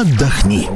отдохни. 0.00 0.68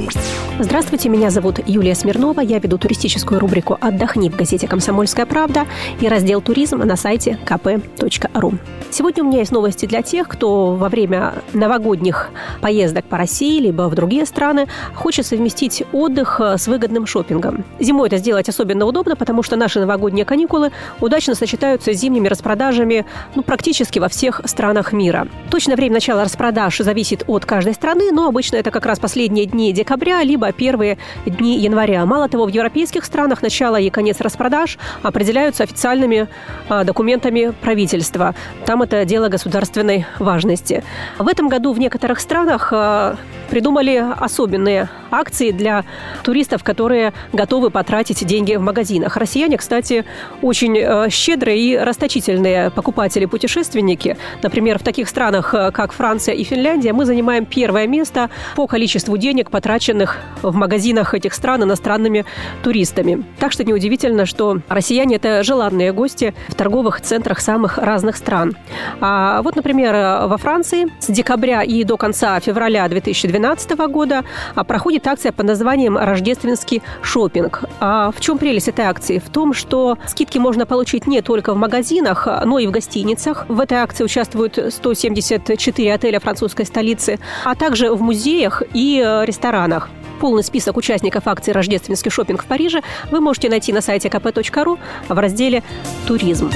Здравствуйте, 0.57 1.09
меня 1.09 1.31
зовут 1.31 1.59
Юлия 1.67 1.93
Смирнова. 1.95 2.39
Я 2.39 2.59
веду 2.59 2.77
туристическую 2.77 3.41
рубрику 3.41 3.77
«Отдохни» 3.81 4.29
в 4.29 4.37
газете 4.37 4.69
«Комсомольская 4.69 5.25
правда» 5.25 5.65
и 5.99 6.07
раздел 6.07 6.39
«Туризм» 6.39 6.77
на 6.77 6.95
сайте 6.95 7.37
kp.ru. 7.45 8.57
Сегодня 8.89 9.23
у 9.23 9.27
меня 9.27 9.39
есть 9.39 9.51
новости 9.51 9.85
для 9.85 10.01
тех, 10.01 10.29
кто 10.29 10.75
во 10.75 10.87
время 10.87 11.33
новогодних 11.51 12.29
поездок 12.61 13.03
по 13.03 13.17
России 13.17 13.59
либо 13.59 13.89
в 13.89 13.95
другие 13.95 14.25
страны 14.25 14.69
хочет 14.93 15.25
совместить 15.25 15.83
отдых 15.91 16.39
с 16.39 16.67
выгодным 16.67 17.05
шопингом. 17.05 17.65
Зимой 17.81 18.07
это 18.07 18.15
сделать 18.15 18.47
особенно 18.47 18.85
удобно, 18.85 19.17
потому 19.17 19.43
что 19.43 19.57
наши 19.57 19.81
новогодние 19.81 20.23
каникулы 20.23 20.71
удачно 21.01 21.35
сочетаются 21.35 21.93
с 21.93 21.97
зимними 21.97 22.29
распродажами 22.29 23.05
ну, 23.35 23.43
практически 23.43 23.99
во 23.99 24.07
всех 24.07 24.39
странах 24.45 24.93
мира. 24.93 25.27
Точное 25.51 25.75
время 25.75 25.95
начала 25.95 26.23
распродаж 26.23 26.77
зависит 26.77 27.25
от 27.27 27.45
каждой 27.45 27.73
страны, 27.73 28.13
но 28.13 28.27
обычно 28.29 28.55
это 28.55 28.71
как 28.71 28.85
раз 28.85 28.99
последние 28.99 29.45
дни 29.45 29.73
декабря, 29.73 30.23
либо 30.23 30.44
первые 30.51 30.97
дни 31.25 31.59
января. 31.59 32.05
Мало 32.05 32.27
того, 32.29 32.45
в 32.45 32.49
европейских 32.49 33.05
странах 33.05 33.41
начало 33.41 33.77
и 33.77 33.89
конец 33.89 34.21
распродаж 34.21 34.77
определяются 35.03 35.63
официальными 35.63 36.27
а, 36.69 36.83
документами 36.83 37.53
правительства. 37.61 38.35
Там 38.65 38.81
это 38.81 39.05
дело 39.05 39.29
государственной 39.29 40.05
важности. 40.19 40.83
В 41.17 41.27
этом 41.27 41.49
году 41.49 41.73
в 41.73 41.79
некоторых 41.79 42.19
странах 42.19 42.69
а, 42.71 43.17
придумали 43.49 44.03
особенные 44.17 44.89
акции 45.19 45.51
для 45.51 45.85
туристов, 46.23 46.63
которые 46.63 47.13
готовы 47.33 47.69
потратить 47.69 48.25
деньги 48.25 48.55
в 48.55 48.61
магазинах. 48.61 49.17
Россияне, 49.17 49.57
кстати, 49.57 50.05
очень 50.41 50.77
э, 50.77 51.09
щедрые 51.09 51.59
и 51.59 51.77
расточительные 51.77 52.69
покупатели-путешественники. 52.71 54.17
Например, 54.41 54.79
в 54.79 54.83
таких 54.83 55.09
странах, 55.09 55.53
э, 55.53 55.71
как 55.71 55.93
Франция 55.93 56.35
и 56.35 56.43
Финляндия, 56.43 56.93
мы 56.93 57.05
занимаем 57.05 57.45
первое 57.45 57.87
место 57.87 58.29
по 58.55 58.67
количеству 58.67 59.17
денег, 59.17 59.49
потраченных 59.49 60.17
в 60.41 60.55
магазинах 60.55 61.13
этих 61.13 61.33
стран 61.33 61.63
иностранными 61.63 62.25
туристами. 62.63 63.23
Так 63.39 63.51
что 63.51 63.63
неудивительно, 63.63 64.25
что 64.25 64.59
россияне– 64.69 65.15
это 65.17 65.43
желанные 65.43 65.91
гости 65.93 66.33
в 66.49 66.55
торговых 66.55 67.01
центрах 67.01 67.39
самых 67.39 67.77
разных 67.77 68.17
стран. 68.17 68.55
А 69.01 69.41
вот, 69.41 69.55
например, 69.55 69.93
во 70.27 70.37
Франции 70.37 70.87
с 70.99 71.07
декабря 71.07 71.63
и 71.63 71.83
до 71.83 71.97
конца 71.97 72.39
февраля 72.39 72.87
2012 72.87 73.71
года 73.87 74.23
проходит 74.67 75.04
акция 75.07 75.31
под 75.31 75.45
названием 75.45 75.97
«Рождественский 75.97 76.81
шопинг». 77.01 77.63
А 77.79 78.11
в 78.11 78.21
чем 78.21 78.37
прелесть 78.37 78.67
этой 78.67 78.85
акции? 78.85 79.19
В 79.19 79.29
том, 79.29 79.53
что 79.53 79.97
скидки 80.07 80.37
можно 80.37 80.65
получить 80.65 81.07
не 81.07 81.21
только 81.21 81.53
в 81.53 81.57
магазинах, 81.57 82.27
но 82.45 82.59
и 82.59 82.67
в 82.67 82.71
гостиницах. 82.71 83.45
В 83.47 83.59
этой 83.59 83.77
акции 83.77 84.03
участвуют 84.03 84.59
174 84.69 85.93
отеля 85.93 86.19
французской 86.19 86.65
столицы, 86.65 87.19
а 87.43 87.55
также 87.55 87.91
в 87.91 88.01
музеях 88.01 88.63
и 88.73 89.01
э, 89.05 89.25
ресторанах. 89.25 89.89
Полный 90.19 90.43
список 90.43 90.77
участников 90.77 91.27
акции 91.27 91.51
«Рождественский 91.51 92.09
шопинг 92.09 92.43
в 92.43 92.45
Париже» 92.45 92.81
вы 93.11 93.19
можете 93.19 93.49
найти 93.49 93.73
на 93.73 93.81
сайте 93.81 94.07
kp.ru 94.07 94.79
в 95.09 95.19
разделе 95.19 95.63
«Туризм». 96.07 96.49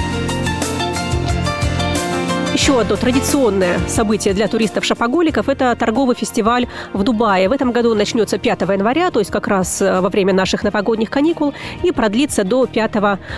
Еще 2.70 2.81
одно 2.81 2.98
традиционное 2.98 3.80
событие 3.88 4.31
для 4.36 4.48
туристов-шопоголиков– 4.48 5.50
это 5.50 5.75
торговый 5.75 6.16
фестиваль 6.16 6.67
в 6.94 7.02
Дубае. 7.02 7.50
В 7.50 7.52
этом 7.52 7.72
году 7.72 7.95
начнется 7.95 8.38
5 8.38 8.62
января, 8.62 9.09
то 9.09 9.17
есть 9.17 9.31
как 9.31 9.48
раз 9.48 9.81
э, 9.81 10.00
во 10.02 10.09
время 10.09 10.36
наших 10.36 10.62
новогодних 10.62 11.09
каникул, 11.09 11.56
и 11.81 11.92
продлится 11.92 12.44
до 12.44 12.67
5 12.67 12.92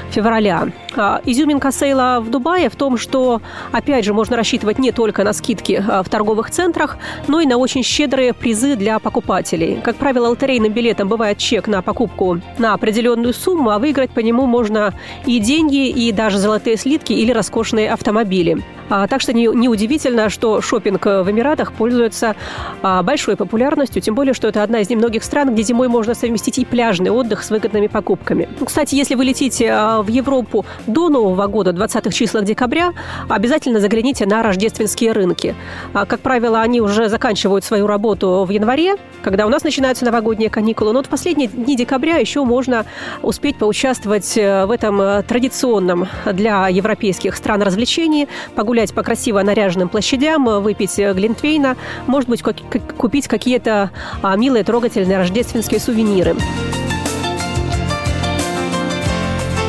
февраля. 0.09 0.67
А, 0.97 1.21
изюминка 1.23 1.71
сейла 1.71 2.19
в 2.19 2.29
Дубае 2.29 2.69
в 2.69 2.75
том, 2.75 2.97
что, 2.97 3.41
опять 3.71 4.03
же, 4.03 4.13
можно 4.13 4.35
рассчитывать 4.35 4.79
не 4.79 4.91
только 4.91 5.23
на 5.23 5.31
скидки 5.31 5.81
э, 5.81 6.03
в 6.03 6.09
торговых 6.09 6.51
центрах, 6.51 6.97
но 7.29 7.39
и 7.39 7.45
на 7.45 7.55
очень 7.55 7.83
щедрые 7.83 8.33
призы 8.33 8.75
для 8.75 8.99
покупателей. 8.99 9.79
Как 9.81 9.95
правило, 9.95 10.27
лотерейным 10.27 10.73
билетом 10.73 11.07
бывает 11.07 11.37
чек 11.37 11.67
на 11.67 11.81
покупку 11.81 12.41
на 12.57 12.73
определенную 12.73 13.33
сумму, 13.33 13.69
а 13.69 13.79
выиграть 13.79 14.11
по 14.11 14.19
нему 14.19 14.45
можно 14.45 14.93
и 15.25 15.39
деньги, 15.39 15.87
и 15.87 16.11
даже 16.11 16.37
золотые 16.37 16.75
слитки 16.75 17.13
или 17.13 17.31
роскошные 17.31 17.93
автомобили. 17.93 18.61
А, 18.93 19.07
так 19.21 19.29
что 19.29 19.33
неудивительно, 19.33 20.23
не 20.23 20.29
что 20.29 20.61
шопинг 20.61 21.05
в 21.05 21.29
Эмиратах 21.29 21.73
пользуется 21.73 22.35
а, 22.81 23.03
большой 23.03 23.35
популярностью, 23.35 24.01
тем 24.01 24.15
более, 24.15 24.33
что 24.33 24.47
это 24.47 24.63
одна 24.63 24.79
из 24.79 24.89
немногих 24.89 25.23
стран, 25.23 25.53
где 25.53 25.61
зимой 25.61 25.89
можно 25.89 26.15
совместить 26.15 26.57
и 26.57 26.65
пляжный 26.65 27.11
отдых 27.11 27.43
с 27.43 27.51
выгодными 27.51 27.85
покупками. 27.85 28.49
Ну, 28.59 28.65
кстати, 28.65 28.95
если 28.95 29.13
вы 29.13 29.25
летите 29.25 29.69
а, 29.71 30.01
в 30.01 30.07
Европу 30.07 30.65
до 30.87 31.09
Нового 31.09 31.45
года, 31.45 31.71
20 31.71 32.13
числах 32.15 32.45
декабря, 32.45 32.93
обязательно 33.29 33.79
загляните 33.79 34.25
на 34.25 34.41
рождественские 34.41 35.11
рынки. 35.11 35.55
Как 35.93 36.19
правило, 36.21 36.61
они 36.61 36.81
уже 36.81 37.07
заканчивают 37.07 37.63
свою 37.63 37.85
работу 37.85 38.43
в 38.47 38.49
январе, 38.49 38.95
когда 39.21 39.45
у 39.45 39.49
нас 39.49 39.63
начинаются 39.63 40.03
новогодние 40.03 40.49
каникулы. 40.49 40.93
Но 40.93 41.03
в 41.03 41.09
последние 41.09 41.47
дни 41.47 41.75
декабря 41.75 42.17
еще 42.17 42.43
можно 42.43 42.85
успеть 43.21 43.57
поучаствовать 43.57 44.35
э, 44.35 44.65
в 44.65 44.71
этом 44.71 44.99
э, 44.99 45.23
традиционном 45.23 46.07
для 46.25 46.67
европейских 46.69 47.35
стран 47.35 47.61
развлечении, 47.61 48.27
погулять 48.55 48.93
по 48.93 49.03
красиво 49.11 49.41
наряженным 49.41 49.89
площадям, 49.89 50.45
выпить 50.61 50.97
глинтвейна, 50.97 51.75
может 52.07 52.29
быть, 52.29 52.41
купить 52.41 53.27
какие-то 53.27 53.91
а, 54.21 54.37
милые, 54.37 54.63
трогательные 54.63 55.17
рождественские 55.17 55.81
сувениры. 55.81 56.37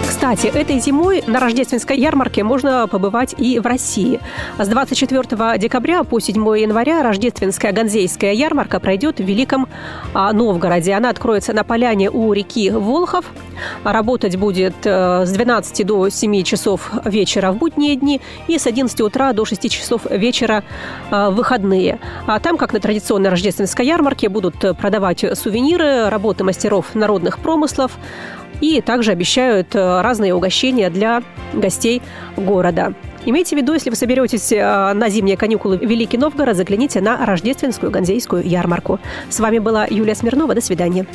Кстати, 0.06 0.46
этой 0.46 0.78
зимой 0.78 1.24
на 1.26 1.40
рождественской 1.40 1.98
ярмарке 1.98 2.44
можно 2.44 2.86
побывать 2.86 3.34
и 3.36 3.58
в 3.58 3.66
России. 3.66 4.20
С 4.60 4.68
24 4.68 5.58
декабря 5.58 6.04
по 6.04 6.20
7 6.20 6.36
января 6.60 7.02
рождественская 7.02 7.72
ганзейская 7.72 8.34
ярмарка 8.34 8.78
пройдет 8.78 9.18
в 9.18 9.24
Великом 9.24 9.66
а, 10.14 10.32
Новгороде. 10.32 10.92
Она 10.92 11.10
откроется 11.10 11.52
на 11.52 11.64
поляне 11.64 12.08
у 12.10 12.32
реки 12.32 12.70
Волхов. 12.70 13.24
Работать 13.84 14.36
будет 14.36 14.74
э, 14.84 15.26
с 15.26 15.30
12 15.30 15.86
до 15.86 16.08
7 16.08 16.42
часов 16.42 16.90
вечера 17.04 17.52
в 17.52 17.58
будние 17.58 17.96
дни 17.96 18.20
и 18.48 18.58
с 18.58 18.66
11 18.66 19.00
утра 19.00 19.32
до 19.32 19.44
6 19.44 19.70
часов 19.70 20.06
вечера 20.10 20.64
э, 21.10 21.28
в 21.30 21.42
выходные. 21.42 21.98
А 22.26 22.38
там, 22.38 22.56
как 22.56 22.72
на 22.72 22.78
традиционной 22.78 23.28
рождественской 23.28 23.84
ярмарке, 23.84 24.28
будут 24.28 24.56
продавать 24.78 25.24
сувениры, 25.34 26.08
работы 26.08 26.44
мастеров 26.44 26.94
народных 26.94 27.40
промыслов, 27.40 27.98
и 28.60 28.80
также 28.80 29.10
обещают 29.10 29.74
э, 29.74 30.00
разные 30.02 30.34
угощения 30.34 30.88
для 30.88 31.24
гостей 31.52 32.00
города. 32.36 32.94
Имейте 33.24 33.56
в 33.56 33.58
виду, 33.58 33.72
если 33.72 33.90
вы 33.90 33.96
соберетесь 33.96 34.50
на 34.50 35.08
зимние 35.08 35.36
каникулы 35.36 35.78
в 35.78 35.82
Великий 35.82 36.18
Новгород, 36.18 36.56
загляните 36.56 37.00
на 37.00 37.24
рождественскую 37.24 37.92
ганзейскую 37.92 38.44
ярмарку. 38.44 38.98
С 39.28 39.38
вами 39.38 39.58
была 39.58 39.86
Юлия 39.88 40.14
Смирнова. 40.14 40.54
До 40.54 40.60
свидания. 40.60 41.06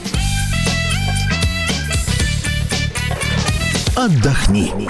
Отдохни. 3.98 4.72